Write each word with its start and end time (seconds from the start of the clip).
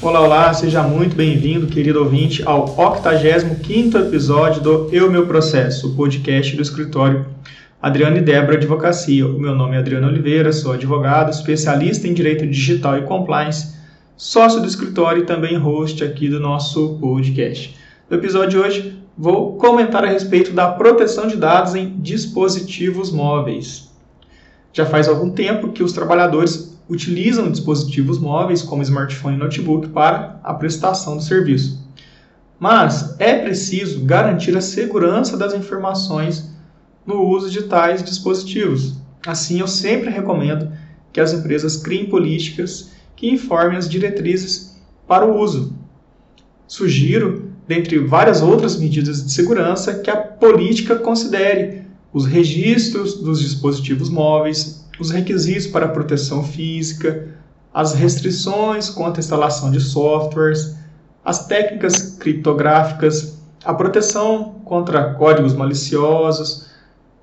Olá, 0.00 0.20
olá, 0.20 0.54
seja 0.54 0.80
muito 0.84 1.16
bem-vindo, 1.16 1.66
querido 1.66 1.98
ouvinte, 1.98 2.40
ao 2.46 2.76
85º 2.76 4.06
episódio 4.06 4.62
do 4.62 4.88
Eu 4.92 5.10
Meu 5.10 5.26
Processo, 5.26 5.88
o 5.88 5.96
podcast 5.96 6.54
do 6.54 6.62
escritório 6.62 7.26
Adriano 7.82 8.16
e 8.16 8.20
Débora 8.20 8.56
Advocacia. 8.56 9.26
O 9.26 9.40
meu 9.40 9.56
nome 9.56 9.74
é 9.74 9.80
Adriano 9.80 10.06
Oliveira, 10.06 10.52
sou 10.52 10.72
advogado, 10.72 11.32
especialista 11.32 12.06
em 12.06 12.14
Direito 12.14 12.46
Digital 12.46 12.96
e 12.96 13.02
Compliance, 13.02 13.74
sócio 14.16 14.60
do 14.60 14.68
escritório 14.68 15.22
e 15.24 15.26
também 15.26 15.56
host 15.56 16.04
aqui 16.04 16.28
do 16.28 16.38
nosso 16.38 16.96
podcast. 17.00 17.76
No 18.08 18.18
episódio 18.18 18.50
de 18.50 18.58
hoje, 18.58 19.02
vou 19.16 19.56
comentar 19.56 20.04
a 20.04 20.08
respeito 20.08 20.52
da 20.52 20.68
proteção 20.68 21.26
de 21.26 21.34
dados 21.34 21.74
em 21.74 21.98
dispositivos 21.98 23.10
móveis. 23.10 23.90
Já 24.72 24.86
faz 24.86 25.08
algum 25.08 25.30
tempo 25.30 25.72
que 25.72 25.82
os 25.82 25.92
trabalhadores 25.92 26.77
utilizam 26.88 27.50
dispositivos 27.50 28.18
móveis 28.18 28.62
como 28.62 28.82
smartphone 28.82 29.36
e 29.36 29.38
notebook 29.38 29.88
para 29.88 30.40
a 30.42 30.54
prestação 30.54 31.16
do 31.16 31.22
serviço. 31.22 31.86
Mas 32.58 33.14
é 33.18 33.38
preciso 33.38 34.04
garantir 34.04 34.56
a 34.56 34.60
segurança 34.60 35.36
das 35.36 35.54
informações 35.54 36.50
no 37.06 37.22
uso 37.22 37.50
de 37.50 37.62
tais 37.62 38.02
dispositivos. 38.02 38.96
Assim, 39.26 39.60
eu 39.60 39.68
sempre 39.68 40.10
recomendo 40.10 40.72
que 41.12 41.20
as 41.20 41.32
empresas 41.32 41.76
criem 41.76 42.06
políticas 42.06 42.90
que 43.14 43.30
informem 43.30 43.76
as 43.76 43.88
diretrizes 43.88 44.76
para 45.06 45.26
o 45.26 45.38
uso. 45.38 45.74
Sugiro, 46.66 47.50
dentre 47.66 47.98
várias 47.98 48.42
outras 48.42 48.76
medidas 48.76 49.24
de 49.24 49.32
segurança, 49.32 49.98
que 50.00 50.10
a 50.10 50.16
política 50.16 50.96
considere 50.96 51.82
os 52.12 52.26
registros 52.26 53.14
dos 53.14 53.40
dispositivos 53.40 54.08
móveis, 54.08 54.77
os 54.98 55.10
requisitos 55.10 55.66
para 55.66 55.88
proteção 55.88 56.42
física, 56.42 57.28
as 57.72 57.94
restrições 57.94 58.90
quanto 58.90 59.18
à 59.18 59.20
instalação 59.20 59.70
de 59.70 59.80
softwares, 59.80 60.76
as 61.24 61.46
técnicas 61.46 62.16
criptográficas, 62.18 63.38
a 63.64 63.74
proteção 63.74 64.56
contra 64.64 65.14
códigos 65.14 65.54
maliciosos, 65.54 66.68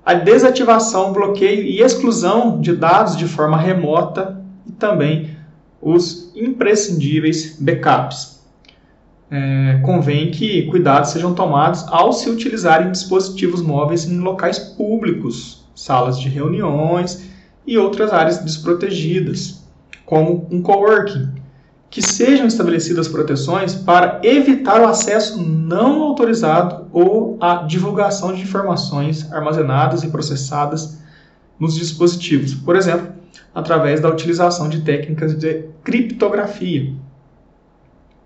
a 0.04 0.14
desativação, 0.14 1.12
bloqueio 1.12 1.64
e 1.64 1.82
exclusão 1.82 2.60
de 2.60 2.74
dados 2.74 3.16
de 3.16 3.26
forma 3.26 3.56
remota 3.56 4.40
e 4.66 4.72
também 4.72 5.36
os 5.82 6.32
imprescindíveis 6.34 7.56
backups. 7.58 8.36
É, 9.28 9.80
convém 9.84 10.30
que 10.30 10.62
cuidados 10.66 11.10
sejam 11.10 11.34
tomados 11.34 11.84
ao 11.88 12.12
se 12.12 12.30
utilizarem 12.30 12.92
dispositivos 12.92 13.60
móveis 13.60 14.04
em 14.04 14.18
locais 14.20 14.58
públicos, 14.58 15.66
salas 15.74 16.20
de 16.20 16.28
reuniões 16.28 17.28
e 17.66 17.76
outras 17.76 18.12
áreas 18.12 18.38
desprotegidas, 18.38 19.62
como 20.04 20.46
um 20.50 20.62
coworking, 20.62 21.28
que 21.90 22.02
sejam 22.02 22.46
estabelecidas 22.46 23.08
proteções 23.08 23.74
para 23.74 24.20
evitar 24.22 24.80
o 24.80 24.86
acesso 24.86 25.42
não 25.42 26.02
autorizado 26.02 26.86
ou 26.92 27.36
a 27.40 27.56
divulgação 27.62 28.32
de 28.34 28.42
informações 28.42 29.30
armazenadas 29.32 30.02
e 30.02 30.08
processadas 30.08 30.98
nos 31.58 31.74
dispositivos, 31.74 32.54
por 32.54 32.76
exemplo, 32.76 33.08
através 33.54 34.00
da 34.00 34.10
utilização 34.10 34.68
de 34.68 34.82
técnicas 34.82 35.34
de 35.34 35.64
criptografia. 35.82 36.92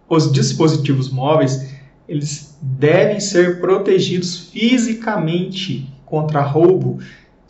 Os 0.09 0.33
dispositivos 0.33 1.09
móveis 1.09 1.71
eles 2.09 2.59
devem 2.61 3.21
ser 3.21 3.61
protegidos 3.61 4.51
fisicamente 4.51 5.89
contra 6.05 6.43
roubo 6.43 6.99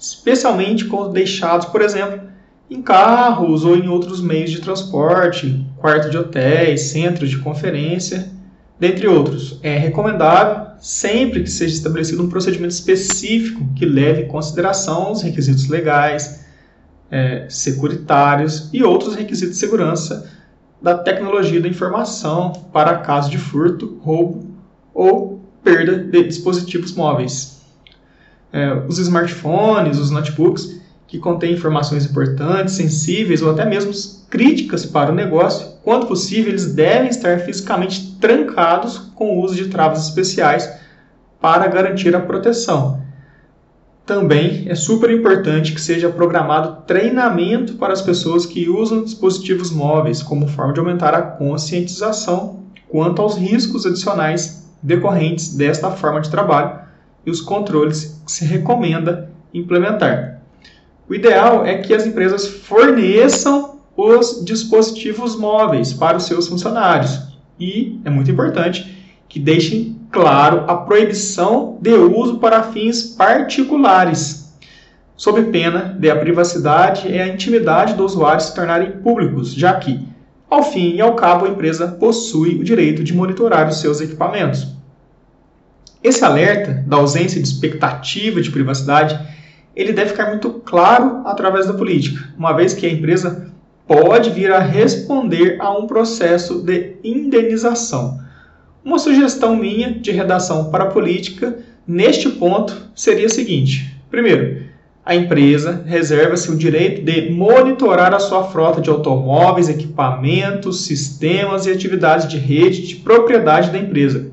especialmente 0.00 0.86
quando 0.86 1.12
deixados, 1.12 1.66
por 1.66 1.82
exemplo, 1.82 2.22
em 2.70 2.80
carros 2.80 3.64
ou 3.64 3.76
em 3.76 3.88
outros 3.88 4.22
meios 4.22 4.50
de 4.50 4.60
transporte, 4.60 5.66
quarto 5.76 6.08
de 6.08 6.16
hotéis, 6.16 6.82
centros 6.82 7.28
de 7.28 7.38
conferência, 7.38 8.30
dentre 8.78 9.06
outros. 9.06 9.58
É 9.62 9.76
recomendável 9.76 10.68
sempre 10.80 11.42
que 11.42 11.50
seja 11.50 11.74
estabelecido 11.74 12.22
um 12.22 12.30
procedimento 12.30 12.72
específico 12.72 13.62
que 13.76 13.84
leve 13.84 14.22
em 14.22 14.28
consideração 14.28 15.12
os 15.12 15.20
requisitos 15.20 15.68
legais, 15.68 16.46
é, 17.10 17.46
securitários 17.50 18.70
e 18.72 18.82
outros 18.82 19.14
requisitos 19.14 19.54
de 19.54 19.60
segurança 19.60 20.30
da 20.80 20.96
tecnologia 20.96 21.60
da 21.60 21.68
informação 21.68 22.52
para 22.72 22.98
caso 22.98 23.30
de 23.30 23.36
furto, 23.36 23.98
roubo 24.00 24.48
ou 24.94 25.42
perda 25.62 25.98
de 25.98 26.22
dispositivos 26.22 26.94
móveis 26.94 27.59
é, 28.52 28.72
os 28.88 28.98
smartphones, 28.98 29.98
os 29.98 30.10
notebooks, 30.10 30.80
que 31.06 31.18
contêm 31.18 31.54
informações 31.54 32.04
importantes, 32.04 32.74
sensíveis 32.74 33.42
ou 33.42 33.50
até 33.50 33.64
mesmo 33.64 33.92
críticas 34.28 34.86
para 34.86 35.10
o 35.10 35.14
negócio, 35.14 35.66
quando 35.82 36.06
possível, 36.06 36.50
eles 36.50 36.72
devem 36.72 37.10
estar 37.10 37.40
fisicamente 37.40 38.16
trancados 38.20 38.98
com 39.16 39.36
o 39.36 39.42
uso 39.42 39.56
de 39.56 39.68
travas 39.68 40.06
especiais 40.06 40.72
para 41.40 41.66
garantir 41.66 42.14
a 42.14 42.20
proteção. 42.20 43.00
Também 44.06 44.66
é 44.68 44.74
super 44.74 45.10
importante 45.10 45.72
que 45.72 45.80
seja 45.80 46.08
programado 46.08 46.82
treinamento 46.86 47.74
para 47.74 47.92
as 47.92 48.02
pessoas 48.02 48.46
que 48.46 48.68
usam 48.68 49.02
dispositivos 49.02 49.70
móveis, 49.70 50.22
como 50.22 50.48
forma 50.48 50.72
de 50.72 50.80
aumentar 50.80 51.14
a 51.14 51.22
conscientização 51.22 52.60
quanto 52.88 53.22
aos 53.22 53.36
riscos 53.36 53.86
adicionais 53.86 54.68
decorrentes 54.82 55.54
desta 55.56 55.90
forma 55.90 56.20
de 56.20 56.30
trabalho 56.30 56.79
e 57.24 57.30
os 57.30 57.40
controles 57.40 58.20
que 58.24 58.32
se 58.32 58.44
recomenda 58.44 59.30
implementar. 59.52 60.40
O 61.08 61.14
ideal 61.14 61.66
é 61.66 61.78
que 61.78 61.92
as 61.92 62.06
empresas 62.06 62.46
forneçam 62.46 63.80
os 63.96 64.44
dispositivos 64.44 65.36
móveis 65.36 65.92
para 65.92 66.16
os 66.16 66.24
seus 66.24 66.48
funcionários 66.48 67.30
e 67.60 68.00
é 68.04 68.10
muito 68.10 68.30
importante 68.30 68.96
que 69.28 69.38
deixem 69.38 70.00
claro 70.10 70.64
a 70.66 70.74
proibição 70.74 71.78
de 71.80 71.92
uso 71.92 72.38
para 72.38 72.64
fins 72.64 73.02
particulares, 73.02 74.52
sob 75.16 75.42
pena 75.44 75.96
de 75.98 76.10
a 76.10 76.16
privacidade 76.16 77.06
e 77.06 77.20
a 77.20 77.28
intimidade 77.28 77.94
do 77.94 78.04
usuário 78.04 78.42
se 78.42 78.54
tornarem 78.54 78.92
públicos, 79.02 79.52
já 79.52 79.74
que, 79.74 80.08
ao 80.48 80.62
fim 80.62 80.94
e 80.94 81.00
ao 81.00 81.14
cabo, 81.14 81.44
a 81.44 81.50
empresa 81.50 81.86
possui 81.86 82.54
o 82.58 82.64
direito 82.64 83.04
de 83.04 83.14
monitorar 83.14 83.68
os 83.68 83.80
seus 83.80 84.00
equipamentos. 84.00 84.66
Esse 86.02 86.24
alerta 86.24 86.82
da 86.86 86.96
ausência 86.96 87.40
de 87.40 87.46
expectativa 87.46 88.40
de 88.40 88.50
privacidade, 88.50 89.18
ele 89.76 89.92
deve 89.92 90.10
ficar 90.10 90.28
muito 90.28 90.50
claro 90.50 91.20
através 91.26 91.66
da 91.66 91.74
política, 91.74 92.32
uma 92.38 92.54
vez 92.54 92.72
que 92.72 92.86
a 92.86 92.90
empresa 92.90 93.50
pode 93.86 94.30
vir 94.30 94.50
a 94.50 94.58
responder 94.60 95.56
a 95.60 95.70
um 95.76 95.86
processo 95.86 96.62
de 96.62 96.96
indenização. 97.04 98.18
Uma 98.82 98.98
sugestão 98.98 99.54
minha 99.56 99.92
de 99.92 100.10
redação 100.10 100.70
para 100.70 100.84
a 100.84 100.90
política 100.90 101.58
neste 101.86 102.30
ponto 102.30 102.90
seria 102.94 103.26
a 103.26 103.30
seguinte: 103.30 103.94
primeiro, 104.10 104.62
a 105.04 105.14
empresa 105.14 105.82
reserva-se 105.84 106.50
o 106.50 106.56
direito 106.56 107.02
de 107.02 107.30
monitorar 107.30 108.14
a 108.14 108.18
sua 108.18 108.44
frota 108.44 108.80
de 108.80 108.88
automóveis, 108.88 109.68
equipamentos, 109.68 110.86
sistemas 110.86 111.66
e 111.66 111.70
atividades 111.70 112.26
de 112.26 112.38
rede 112.38 112.86
de 112.86 112.96
propriedade 112.96 113.70
da 113.70 113.78
empresa 113.78 114.30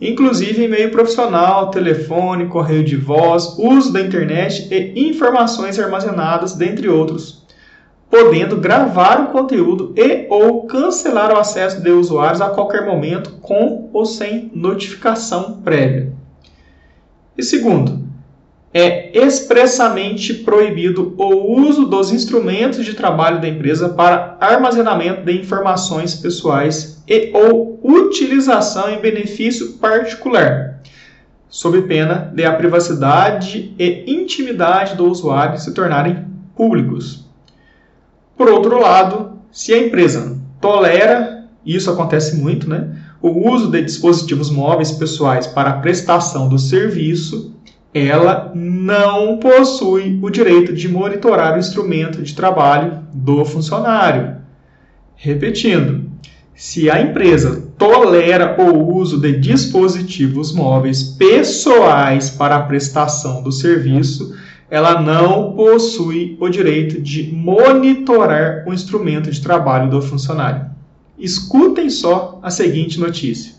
inclusive 0.00 0.64
e-mail 0.64 0.90
profissional, 0.90 1.70
telefone, 1.70 2.46
correio 2.46 2.84
de 2.84 2.96
voz, 2.96 3.56
uso 3.58 3.92
da 3.92 4.00
internet 4.00 4.68
e 4.72 5.08
informações 5.08 5.78
armazenadas, 5.78 6.54
dentre 6.54 6.88
outros, 6.88 7.44
podendo 8.10 8.56
gravar 8.56 9.20
o 9.20 9.26
conteúdo 9.28 9.92
e 9.96 10.26
ou 10.30 10.66
cancelar 10.66 11.32
o 11.32 11.38
acesso 11.38 11.80
de 11.80 11.90
usuários 11.90 12.40
a 12.40 12.50
qualquer 12.50 12.86
momento 12.86 13.32
com 13.42 13.90
ou 13.92 14.04
sem 14.04 14.50
notificação 14.54 15.60
prévia. 15.62 16.12
E 17.36 17.42
segundo, 17.42 17.97
é 18.78 19.10
expressamente 19.12 20.32
proibido 20.32 21.12
o 21.18 21.60
uso 21.60 21.84
dos 21.84 22.12
instrumentos 22.12 22.84
de 22.84 22.94
trabalho 22.94 23.40
da 23.40 23.48
empresa 23.48 23.88
para 23.88 24.36
armazenamento 24.40 25.24
de 25.24 25.32
informações 25.32 26.14
pessoais 26.14 27.02
e 27.08 27.32
ou 27.34 27.80
utilização 27.82 28.88
em 28.88 29.00
benefício 29.00 29.72
particular, 29.78 30.80
sob 31.48 31.82
pena 31.82 32.30
de 32.32 32.44
a 32.44 32.52
privacidade 32.52 33.74
e 33.76 34.04
intimidade 34.06 34.94
do 34.94 35.10
usuário 35.10 35.58
se 35.58 35.74
tornarem 35.74 36.24
públicos. 36.54 37.26
Por 38.36 38.48
outro 38.48 38.80
lado, 38.80 39.40
se 39.50 39.74
a 39.74 39.78
empresa 39.78 40.38
tolera, 40.60 41.48
e 41.64 41.74
isso 41.74 41.90
acontece 41.90 42.36
muito, 42.36 42.70
né, 42.70 42.96
o 43.20 43.50
uso 43.50 43.68
de 43.72 43.82
dispositivos 43.82 44.50
móveis 44.50 44.92
pessoais 44.92 45.48
para 45.48 45.70
a 45.70 45.78
prestação 45.78 46.48
do 46.48 46.58
serviço, 46.60 47.57
ela 47.92 48.52
não 48.54 49.38
possui 49.38 50.18
o 50.22 50.30
direito 50.30 50.72
de 50.72 50.88
monitorar 50.88 51.56
o 51.56 51.58
instrumento 51.58 52.22
de 52.22 52.34
trabalho 52.34 53.00
do 53.12 53.44
funcionário. 53.44 54.36
Repetindo, 55.16 56.08
se 56.54 56.90
a 56.90 57.00
empresa 57.00 57.68
tolera 57.78 58.56
o 58.60 58.96
uso 58.96 59.20
de 59.20 59.38
dispositivos 59.38 60.52
móveis 60.52 61.02
pessoais 61.02 62.30
para 62.30 62.56
a 62.56 62.62
prestação 62.62 63.42
do 63.42 63.52
serviço, 63.52 64.36
ela 64.70 65.00
não 65.00 65.52
possui 65.52 66.36
o 66.40 66.48
direito 66.48 67.00
de 67.00 67.32
monitorar 67.32 68.64
o 68.66 68.74
instrumento 68.74 69.30
de 69.30 69.40
trabalho 69.40 69.90
do 69.90 70.02
funcionário. 70.02 70.66
Escutem 71.18 71.88
só 71.88 72.38
a 72.42 72.50
seguinte 72.50 73.00
notícia. 73.00 73.57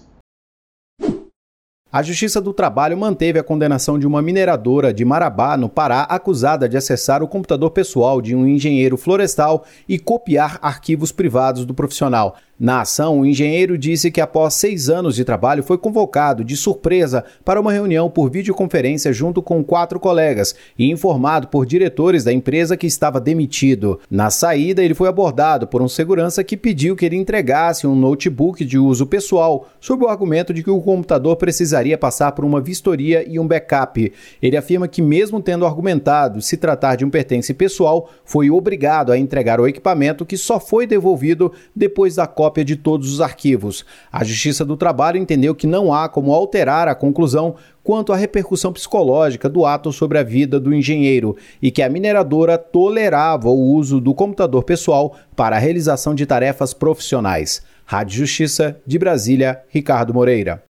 A 1.92 2.04
Justiça 2.04 2.40
do 2.40 2.54
Trabalho 2.54 2.96
manteve 2.96 3.40
a 3.40 3.44
condenação 3.44 3.98
de 3.98 4.06
uma 4.06 4.22
mineradora 4.22 4.94
de 4.94 5.04
Marabá, 5.04 5.58
no 5.58 5.68
Pará, 5.68 6.02
acusada 6.04 6.70
de 6.70 6.78
acessar 6.78 7.24
o 7.24 7.28
computador 7.28 7.72
pessoal 7.72 8.22
de 8.22 8.36
um 8.36 8.46
engenheiro 8.46 8.96
florestal 8.96 9.66
e 9.88 9.98
copiar 9.98 10.60
arquivos 10.62 11.12
privados 11.12 11.66
do 11.66 11.74
profissional. 11.74 12.36
Na 12.60 12.82
ação, 12.82 13.22
o 13.22 13.26
engenheiro 13.26 13.78
disse 13.78 14.12
que 14.12 14.20
após 14.20 14.56
seis 14.56 14.90
anos 14.90 15.16
de 15.16 15.24
trabalho 15.24 15.64
foi 15.64 15.78
convocado 15.78 16.44
de 16.44 16.58
surpresa 16.58 17.24
para 17.46 17.62
uma 17.62 17.72
reunião 17.72 18.10
por 18.10 18.30
videoconferência 18.30 19.14
junto 19.14 19.42
com 19.42 19.64
quatro 19.64 19.98
colegas 19.98 20.54
e 20.78 20.92
informado 20.92 21.48
por 21.48 21.66
diretores 21.66 22.26
da 22.26 22.34
empresa 22.34 22.76
que 22.76 22.86
estava 22.86 23.22
demitido. 23.22 23.98
Na 24.12 24.30
saída, 24.30 24.84
ele 24.84 24.94
foi 24.94 25.08
abordado 25.08 25.68
por 25.68 25.82
um 25.82 25.88
segurança 25.88 26.44
que 26.44 26.58
pediu 26.58 26.98
que 26.98 27.06
ele 27.06 27.16
entregasse 27.16 27.88
um 27.88 27.96
notebook 27.96 28.66
de 28.66 28.78
uso 28.78 29.08
pessoal, 29.08 29.70
sob 29.80 30.04
o 30.04 30.10
argumento 30.10 30.54
de 30.54 30.62
que 30.62 30.70
o 30.70 30.82
computador 30.82 31.38
precisaria 31.38 31.98
passar 31.98 32.34
por 32.34 32.44
uma 32.44 32.60
vistoria 32.60 33.24
e 33.26 33.40
um 33.40 33.48
backup. 33.48 34.12
Ele 34.42 34.58
afirma 34.58 34.86
que, 34.90 35.02
mesmo 35.02 35.42
tendo 35.42 35.66
argumentado 35.66 36.42
se 36.42 36.58
tratar 36.58 36.98
de 36.98 37.06
um 37.06 37.10
pertence 37.10 37.54
pessoal, 37.54 38.10
foi 38.26 38.52
obrigado 38.52 39.14
a 39.14 39.18
entregar 39.18 39.62
o 39.62 39.68
equipamento 39.68 40.26
que 40.26 40.36
só 40.36 40.60
foi 40.60 40.86
devolvido 40.86 41.54
depois 41.74 42.16
da 42.16 42.28
cópia 42.28 42.49
cópia 42.50 42.66
de 42.66 42.76
todos 42.76 43.14
os 43.14 43.22
arquivos. 43.22 43.86
A 44.12 44.24
Justiça 44.24 44.66
do 44.66 44.76
Trabalho 44.76 45.20
entendeu 45.20 45.54
que 45.54 45.68
não 45.68 45.94
há 45.94 46.10
como 46.10 46.34
alterar 46.34 46.88
a 46.88 46.96
conclusão 46.96 47.56
quanto 47.84 48.12
à 48.12 48.16
repercussão 48.16 48.74
psicológica 48.74 49.48
do 49.48 49.68
ato 49.68 49.94
sobre 49.94 50.18
a 50.18 50.24
vida 50.24 50.60
do 50.60 50.74
engenheiro 50.74 51.38
e 51.62 51.70
que 51.70 51.84
a 51.84 51.90
mineradora 51.90 52.58
tolerava 52.58 53.50
o 53.50 53.74
uso 53.76 54.02
do 54.02 54.16
computador 54.16 54.64
pessoal 54.64 55.16
para 55.36 55.58
a 55.58 55.60
realização 55.60 56.16
de 56.16 56.26
tarefas 56.26 56.74
profissionais. 56.74 57.62
Rádio 57.86 58.18
Justiça 58.18 58.80
de 58.86 58.98
Brasília, 58.98 59.62
Ricardo 59.70 60.12
Moreira. 60.12 60.69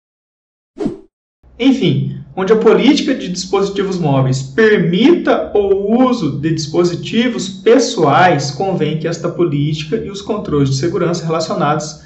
Enfim, 1.61 2.17
onde 2.35 2.51
a 2.51 2.55
política 2.55 3.13
de 3.13 3.29
dispositivos 3.29 3.99
móveis 3.99 4.41
permita 4.41 5.51
o 5.53 6.07
uso 6.07 6.39
de 6.39 6.55
dispositivos 6.55 7.47
pessoais, 7.47 8.49
convém 8.49 8.97
que 8.97 9.07
esta 9.07 9.29
política 9.29 9.95
e 9.95 10.09
os 10.09 10.23
controles 10.23 10.71
de 10.71 10.77
segurança 10.77 11.23
relacionados 11.23 12.01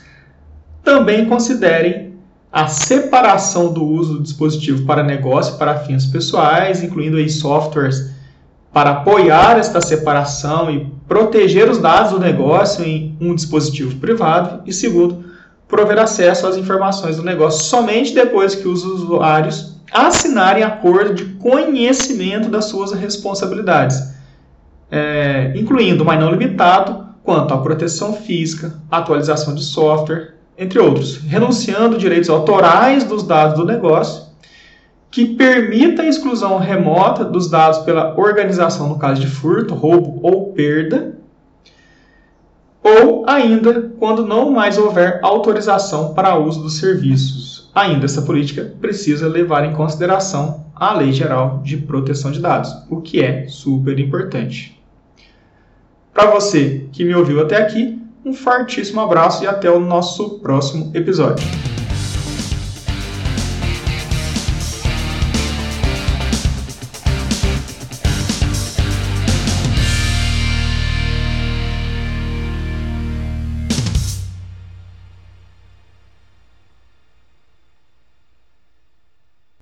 também 0.84 1.26
considerem 1.26 2.16
a 2.52 2.68
separação 2.68 3.72
do 3.72 3.82
uso 3.86 4.16
do 4.16 4.24
dispositivo 4.24 4.86
para 4.86 5.02
negócio 5.02 5.56
e 5.56 5.58
para 5.58 5.80
fins 5.80 6.06
pessoais, 6.06 6.84
incluindo 6.84 7.16
aí 7.16 7.30
softwares 7.30 8.14
para 8.74 8.92
apoiar 8.92 9.58
esta 9.58 9.80
separação 9.80 10.70
e 10.70 10.86
proteger 11.08 11.70
os 11.70 11.78
dados 11.78 12.12
do 12.12 12.20
negócio 12.20 12.84
em 12.84 13.16
um 13.22 13.34
dispositivo 13.34 13.96
privado 14.02 14.64
e 14.66 14.74
segundo, 14.74 15.25
prover 15.68 16.00
acesso 16.00 16.48
às 16.48 16.58
informações 16.58 17.18
do 17.18 17.24
negócio 17.24 17.64
somente 17.64 18.14
depois 18.14 18.56
que 18.56 18.68
os 18.68 18.84
usuários 18.84 19.76
assinarem 19.92 20.64
acordo 20.64 21.14
de 21.14 21.26
conhecimento 21.36 22.50
das 22.50 22.66
suas 22.66 22.92
responsabilidades, 22.92 24.14
é, 24.92 25.54
incluindo, 25.56 26.04
mas 26.04 26.20
não 26.20 26.32
limitado, 26.32 27.06
quanto 27.24 27.54
à 27.54 27.58
proteção 27.58 28.14
física, 28.14 28.74
atualização 28.92 29.56
de 29.56 29.64
software, 29.64 30.36
entre 30.58 30.80
outros, 30.80 31.18
renunciando 31.18 31.98
direitos 31.98 32.30
autorais 32.30 33.04
dos 33.04 33.24
dados 33.24 33.58
do 33.58 33.66
negócio, 33.66 34.26
que 35.10 35.26
permita 35.26 36.02
a 36.02 36.08
exclusão 36.08 36.58
remota 36.58 37.24
dos 37.24 37.50
dados 37.50 37.80
pela 37.80 38.18
organização 38.20 38.90
no 38.90 39.00
caso 39.00 39.22
de 39.22 39.28
furto, 39.28 39.74
roubo 39.74 40.20
ou 40.22 40.54
perda, 40.54 41.18
ou 42.86 43.26
ainda 43.28 43.92
quando 43.98 44.28
não 44.28 44.52
mais 44.52 44.78
houver 44.78 45.20
autorização 45.24 46.14
para 46.14 46.38
uso 46.38 46.62
dos 46.62 46.78
serviços. 46.78 47.72
Ainda 47.74 48.06
essa 48.06 48.22
política 48.22 48.76
precisa 48.80 49.28
levar 49.28 49.66
em 49.66 49.74
consideração 49.74 50.66
a 50.76 50.94
Lei 50.94 51.12
Geral 51.12 51.62
de 51.64 51.78
Proteção 51.78 52.30
de 52.30 52.40
Dados, 52.40 52.72
o 52.88 53.02
que 53.02 53.24
é 53.24 53.48
super 53.48 53.98
importante. 54.00 54.80
Para 56.14 56.30
você 56.30 56.88
que 56.92 57.04
me 57.04 57.16
ouviu 57.16 57.42
até 57.42 57.58
aqui, 57.58 58.00
um 58.24 58.34
fortíssimo 58.34 59.02
abraço 59.02 59.44
e 59.44 59.48
até 59.48 59.70
o 59.70 59.80
nosso 59.80 60.40
próximo 60.40 60.92
episódio. 60.94 61.44